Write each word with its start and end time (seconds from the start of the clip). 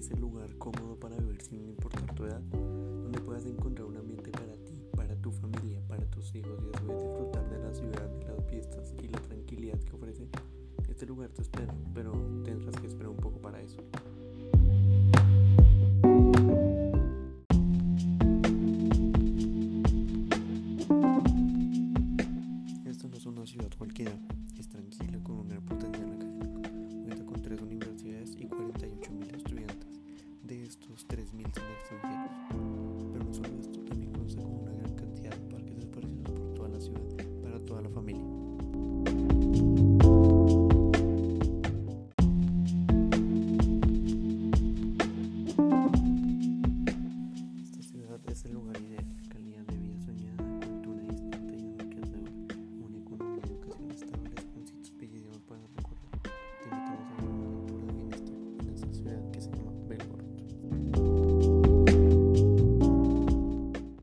ese 0.00 0.16
lugar 0.16 0.56
cómodo 0.56 0.98
para 0.98 1.14
vivir 1.18 1.42
sin 1.42 1.68
importar 1.68 2.14
tu 2.14 2.24
edad, 2.24 2.40
donde 2.40 3.20
puedas 3.20 3.44
encontrar 3.44 3.86
un 3.86 3.98
ambiente 3.98 4.30
para 4.30 4.54
ti, 4.64 4.82
para 4.96 5.14
tu 5.16 5.30
familia, 5.30 5.78
para 5.86 6.06
tus 6.06 6.34
hijos 6.34 6.58
y 6.64 6.74
a 6.74 6.80
su 6.80 6.86
vez 6.86 7.02
disfrutar 7.02 7.50
de 7.50 7.58
la 7.58 7.74
ciudad, 7.74 8.08
de 8.08 8.24
las 8.24 8.42
fiestas 8.46 8.94
y 9.02 9.08
la 9.08 9.18
tranquilidad 9.20 9.78
que 9.80 9.92
ofrece. 9.94 10.26
Este 10.88 11.04
lugar 11.04 11.28
te 11.28 11.42
espera, 11.42 11.74
pero 11.92 12.12
tendrás 12.44 12.80
que 12.80 12.86
esperar 12.86 13.10
un 13.10 13.18
poco 13.18 13.38
para 13.40 13.60
eso. 13.60 13.82
Esto 22.86 23.08
no 23.08 23.16
es 23.18 23.26
una 23.26 23.44
ciudad 23.44 23.70
cualquiera, 23.76 24.18
es 24.58 24.66
tranquila 24.66 25.22
con 25.22 25.40
un 25.40 25.48
gran 25.48 25.62
potencial 25.66 26.19
esos 30.92 31.06
3.000 31.06 31.24
son 31.32 31.42
extranjeros. 31.44 32.32
Pero 33.12 33.24
no 33.24 33.32
solo 33.34 33.48
esto, 33.60 33.78
también 33.80 34.12
consta 34.12 34.42
con 34.42 34.52
una 34.52 34.72
gran 34.72 34.94
cantidad 34.96 35.30
de 35.30 35.48
parques 35.48 35.78
esparcidos 35.78 36.30
por 36.30 36.54
toda 36.54 36.68
la 36.68 36.80
ciudad 36.80 37.00
para 37.42 37.60
toda 37.60 37.82
la 37.82 37.90
familia. 37.90 38.24
Esta 47.62 47.82
ciudad 47.82 48.20
es 48.26 48.44
el 48.44 48.52
lugar 48.54 48.80
ideal 48.80 49.04